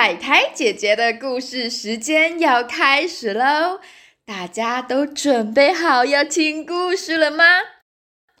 [0.00, 3.80] 太太姐姐的故事时间要开始喽！
[4.24, 7.44] 大家都准备好要听故事了吗？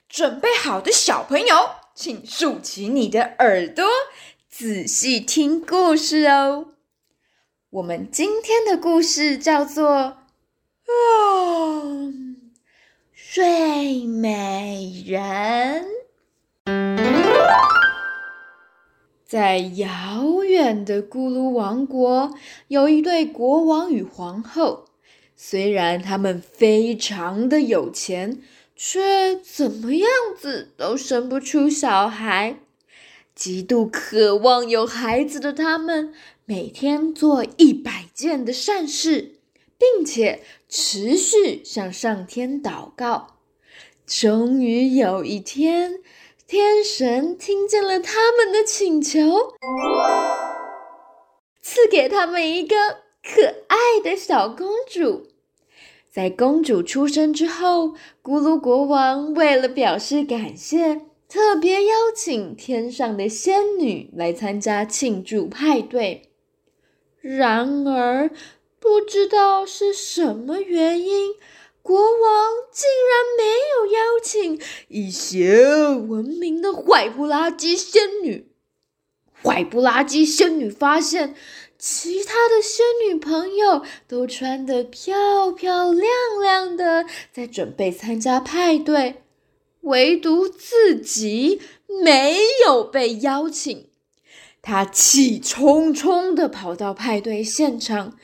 [0.08, 3.84] 准备好的小朋友，请竖起你的耳朵，
[4.48, 6.74] 仔细听故事哦。
[7.70, 10.18] 我们今天的故事叫做
[13.12, 15.84] 《睡美人》。
[19.28, 22.32] 在遥远的咕噜王国，
[22.68, 24.86] 有一对国王与皇后。
[25.36, 28.40] 虽然他们非常的有钱，
[28.74, 32.60] 却怎么样子都生不出小孩。
[33.34, 36.14] 极度渴望有孩子的他们，
[36.46, 39.34] 每天做一百件的善事，
[39.76, 40.40] 并且
[40.70, 43.36] 持续向上天祷告。
[44.06, 46.00] 终于有一天。
[46.48, 49.20] 天神听见了他们的请求，
[51.60, 52.74] 赐给他们一个
[53.22, 55.26] 可爱的小公主。
[56.10, 57.88] 在公主出生之后，
[58.22, 66.30] 咕噜国王为了表示感谢，特别邀请天上的仙女来参加庆祝派对。
[67.20, 68.30] 然而，
[68.80, 71.34] 不知道是什么原因。
[71.88, 78.52] 国王竟然没有邀请以邪恶闻名的坏不拉几仙女。
[79.42, 81.34] 坏不拉几仙女发现，
[81.78, 86.06] 其他的仙女朋友都穿得漂漂亮
[86.42, 89.22] 亮的，在准备参加派对，
[89.80, 91.62] 唯独自己
[92.04, 93.88] 没有被邀请。
[94.60, 98.18] 她气冲冲地跑到派对现场。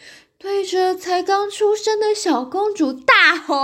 [0.44, 3.54] 对着才刚出生的小公主大吼：“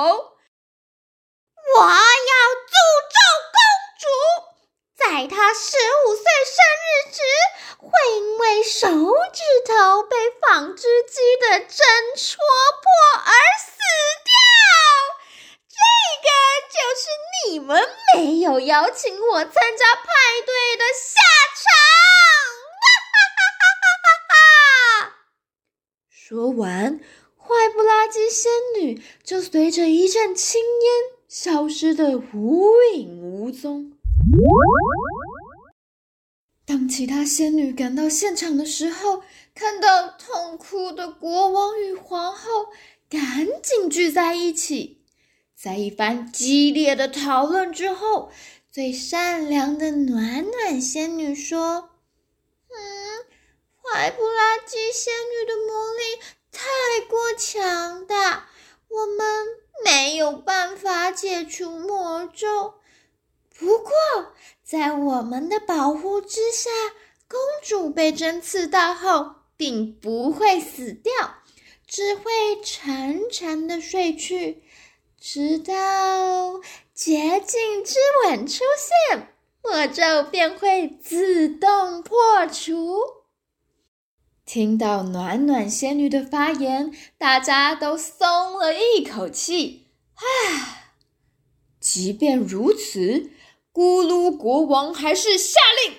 [1.76, 2.72] 我要诅
[3.04, 3.16] 咒
[3.52, 3.60] 公
[4.00, 4.08] 主，
[4.96, 7.20] 在她十五岁生日时，
[7.76, 11.68] 会因为手指头被纺织机的针
[12.16, 12.38] 戳
[12.80, 12.90] 破
[13.26, 13.76] 而死
[14.24, 14.32] 掉。
[15.68, 15.76] 这
[16.24, 16.28] 个
[16.72, 17.04] 就是
[17.44, 20.08] 你们没有邀请我参加派
[20.46, 21.20] 对的下
[21.54, 21.68] 场。”
[26.30, 27.00] 说完，
[27.36, 33.94] 坏不拉几仙女就随着一阵青烟消失的无影无踪。
[36.64, 39.24] 当其他仙女赶到现场的时候，
[39.56, 42.66] 看到痛哭的国王与皇后，
[43.08, 45.02] 赶紧聚在一起。
[45.56, 48.30] 在一番激烈的讨论之后，
[48.70, 51.90] 最善良的暖暖仙女说。
[52.68, 53.09] 嗯
[53.92, 56.00] 坏不拉基仙女的魔力
[56.52, 58.48] 太过强大，
[58.88, 59.46] 我们
[59.84, 62.74] 没有办法解除魔咒。
[63.58, 63.92] 不过，
[64.62, 66.70] 在我们的保护之下，
[67.28, 71.12] 公主被针刺到后，并不会死掉，
[71.88, 74.62] 只会沉沉的睡去，
[75.20, 76.60] 直到
[76.94, 78.62] 绝境之吻出
[79.10, 83.19] 现，魔咒便会自动破除。
[84.52, 89.86] 听到暖暖仙女的发言，大家都松了一口气。
[90.16, 90.90] 唉，
[91.78, 93.30] 即便如此，
[93.72, 95.94] 咕噜国王还是下令，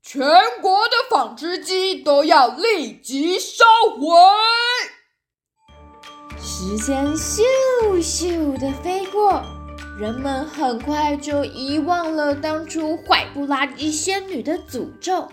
[0.00, 0.24] 全
[0.62, 3.64] 国的纺织机都要立即烧
[3.98, 4.06] 毁。
[6.40, 7.42] 时间咻
[8.00, 9.42] 咻的飞过，
[9.98, 15.26] 人们很快就遗忘了当初坏不拉几仙女的诅咒。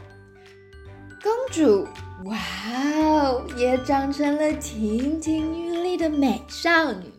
[1.23, 1.87] 公主，
[2.25, 2.35] 哇
[2.97, 7.11] 哦，也长成了亭亭玉立的美少女。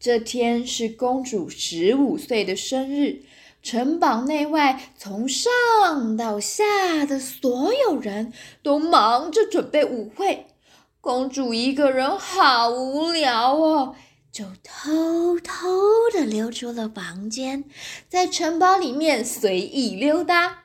[0.00, 3.22] 这天是公主十五岁的生日，
[3.62, 8.32] 城堡内外从上到下的所有人
[8.64, 10.48] 都忙着准备舞会，
[11.00, 13.94] 公主一个人好无聊哦，
[14.32, 15.54] 就偷偷
[16.12, 17.62] 的溜出了房间，
[18.08, 20.64] 在城堡里面随意溜达。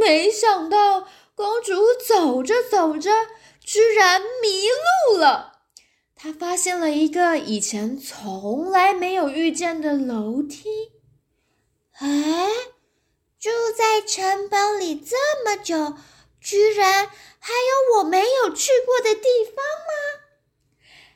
[0.00, 1.06] 没想到。
[1.38, 1.72] 公主
[2.04, 3.12] 走着走着，
[3.64, 4.66] 居然迷
[5.12, 5.60] 路了。
[6.16, 10.68] 她发现了一个以前从来没有遇见的楼梯。
[12.00, 12.48] 哎，
[13.38, 15.14] 住在城堡里这
[15.44, 15.94] 么久，
[16.40, 17.06] 居然
[17.38, 19.54] 还有我没有去过的地方
[19.86, 19.94] 吗？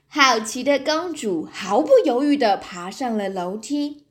[0.06, 4.01] 好奇的公主毫不犹豫地爬上了楼梯。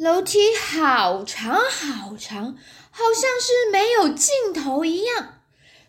[0.00, 2.56] 楼梯好长好长，
[2.90, 5.42] 好像是没有尽头一样。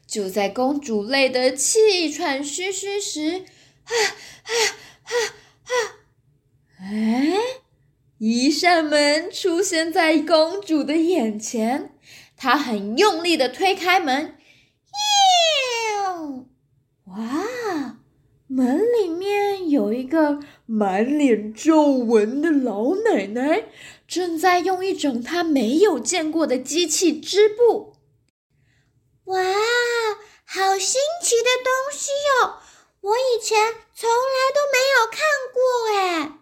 [0.06, 3.46] 就在公主累得气喘吁吁时，
[3.86, 3.92] 啊
[4.44, 4.52] 啊
[5.04, 5.12] 啊
[5.64, 5.72] 啊！
[6.82, 7.38] 哎，
[8.18, 11.98] 一扇门出现在公主的眼前，
[12.36, 14.36] 她很用力的推开门，
[15.96, 16.48] 哟！
[17.06, 17.98] 哇，
[18.54, 23.70] 门里面有一个满脸皱纹的老奶奶，
[24.06, 27.94] 正在用一种她没有见过的机器织布。
[29.26, 29.42] 哇，
[30.44, 32.12] 好新奇的东西
[32.44, 32.56] 哟！
[33.00, 33.58] 我以前
[33.96, 35.22] 从来都没有看
[35.54, 35.62] 过
[35.96, 36.40] 哎。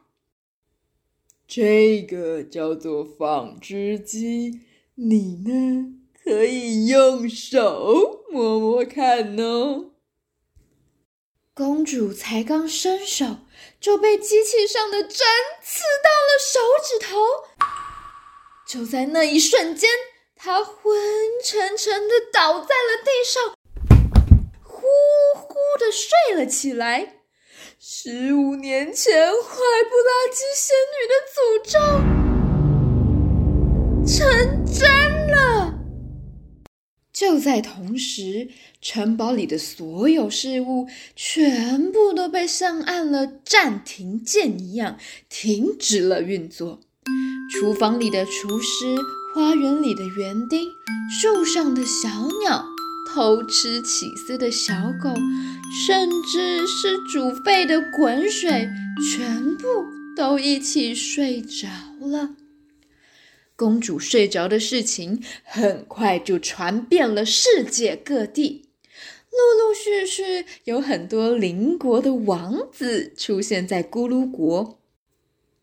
[1.47, 4.61] 这个叫做纺织机，
[4.95, 5.93] 你呢？
[6.23, 9.88] 可以用手摸摸看哦。
[11.59, 13.25] 公主才刚伸手，
[13.81, 15.27] 就被机器上的针
[15.61, 17.19] 刺到了手指头。
[18.65, 19.89] 就在那一瞬间，
[20.37, 20.97] 她昏
[21.43, 23.43] 沉沉的倒在了地上，
[24.63, 24.87] 呼
[25.35, 27.15] 呼的睡了起来。
[27.77, 29.35] 十五年前，坏
[29.89, 31.77] 不拉几仙女的诅咒
[34.07, 34.58] 成。
[37.19, 38.47] 就在同时，
[38.81, 40.87] 城堡里的所有事物
[41.17, 46.79] 全部都被上按了暂停键一样停止了运作。
[47.51, 48.95] 厨房里的厨师，
[49.35, 50.63] 花园里的园丁，
[51.19, 52.65] 树上的小鸟。
[53.13, 54.73] 偷吃起司的小
[55.03, 55.09] 狗，
[55.85, 58.69] 甚至是煮沸的滚水，
[59.11, 59.67] 全部
[60.15, 61.67] 都一起睡着
[61.99, 62.29] 了。
[63.59, 68.69] 公主睡着的事情很快就传遍了世界各地，
[69.29, 74.79] 陆陆续续有很多邻国的王子出现在咕噜国。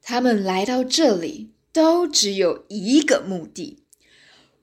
[0.03, 3.79] 他们来到这里，都只有一个目的：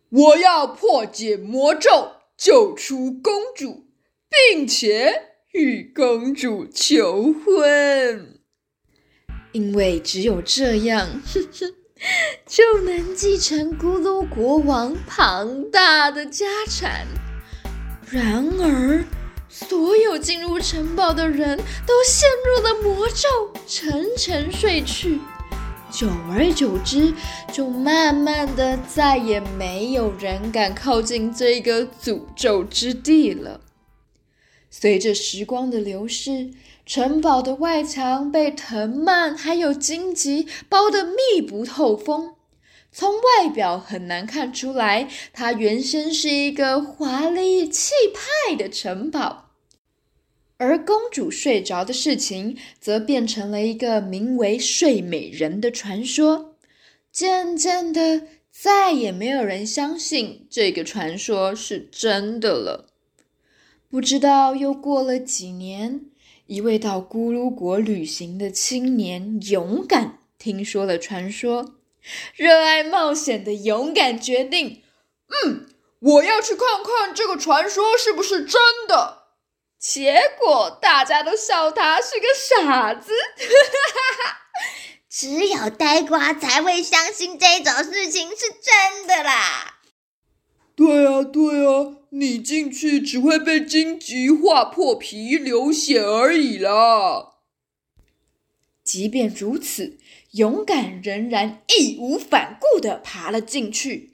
[0.10, 2.12] 我要破解魔咒。
[2.36, 3.86] 救出公主，
[4.28, 8.40] 并且与公主求婚，
[9.54, 11.22] 因为只有这样，
[12.46, 17.08] 就能继承咕噜国王庞大的家产。
[18.10, 19.04] 然而，
[19.50, 21.58] 所有进入城堡的人
[21.88, 25.20] 都陷入了魔咒，沉沉睡去。
[25.92, 27.14] 久而久之，
[27.52, 33.62] 就慢慢的再也没有人敢靠近这个诅咒之地了。
[34.72, 36.50] 随着时光的流逝，
[36.86, 42.36] 城堡的外墙被藤蔓还有荆棘包得密不透风，
[42.92, 49.52] 从外表很难看出来，它原先是一个华丽气派的城堡。
[50.58, 56.56] 而公主睡着的事情，则变成了一个名为“睡美人”的传说。
[57.12, 62.88] 渐渐的，再也没有人相信这个传说是真的了。
[63.90, 66.06] 不知道又过了几年，
[66.46, 71.76] 一位到咕噜国旅行的青年勇敢听说了传说，
[72.36, 74.84] 热爱冒险的勇敢决定
[75.46, 75.68] ：“嗯，
[76.00, 79.24] 我要去看看这个传说是不是真的。”
[79.80, 83.12] 结果大家都笑他是个傻子，
[85.10, 89.80] 只有呆瓜才会相信这种事情是真的啦。
[90.76, 97.34] 对啊，对啊，你进去只会被荆棘划破皮流血而已啦。
[98.84, 99.98] 即便如此，
[100.32, 104.14] 勇敢仍然义无反顾地爬了进去。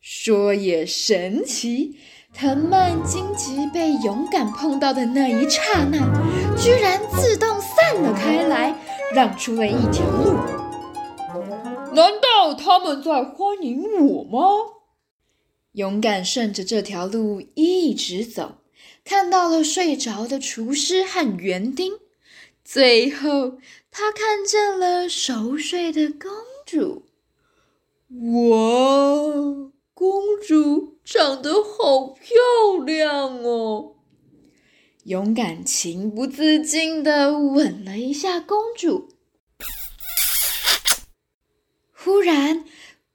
[0.00, 1.96] 说也神奇。
[2.36, 5.98] 藤蔓荆棘被勇敢碰到的那一刹那，
[6.56, 8.74] 居然自动散了开来，
[9.14, 10.34] 让出了一条路。
[11.94, 14.40] 难道他们在欢迎我吗？
[15.74, 18.58] 勇敢顺着这条路一直走，
[19.04, 21.94] 看到了睡着的厨师和园丁，
[22.64, 23.58] 最后
[23.90, 26.30] 他看见了熟睡的公
[26.64, 27.06] 主。
[28.40, 29.72] 哇！
[29.94, 32.36] 公主长得好漂
[32.84, 33.96] 亮哦！
[35.04, 39.08] 勇敢情不自禁的吻了一下公主。
[41.92, 42.64] 忽然，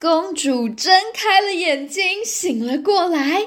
[0.02, 3.46] 公主睁开了眼睛，醒了过来。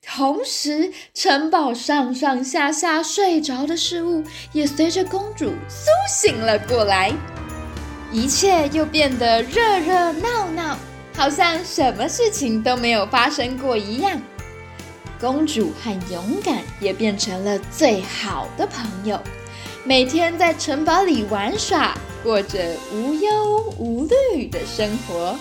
[0.00, 7.12] 同时，城堡上上下下睡着的事物也随着公主苏醒了过来，
[8.12, 10.78] 一切又变得热热闹闹。
[11.16, 14.22] 好像什么事情都没有发生过一样，
[15.20, 19.20] 公主和勇敢也变成了最好的朋友，
[19.82, 25.36] 每天在城堡里玩耍，过着无忧无虑的生活。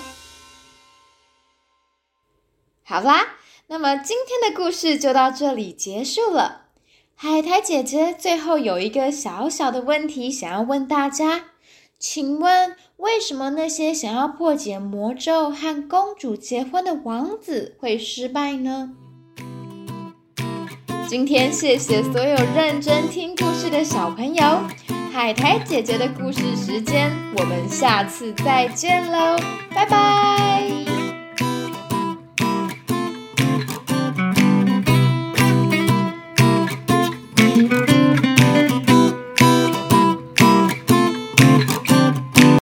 [2.90, 3.36] 好啦，
[3.68, 6.68] 那么今天的故事就到这里结束了。
[7.16, 11.44] 海苔姐姐最后有一个小小的问题想要问大家。
[12.00, 18.92] 请问，为什么那些想要破解魔咒和公主结婚的王子会失败呢？
[21.10, 24.62] 今天谢谢所有认真听故事的小朋友，
[25.12, 29.36] 海苔姐姐的故事时间，我们下次再见喽，
[29.76, 30.97] 拜拜。